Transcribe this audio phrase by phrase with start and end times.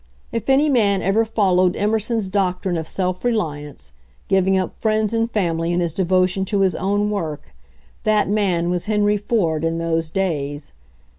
[0.19, 3.91] | If any man ever followed Emerson's doctrine j of self reliance,
[4.29, 7.53] giving up friends and family in 1 his devotion to his own work,
[8.03, 10.71] that man was' Henry Ford in those days.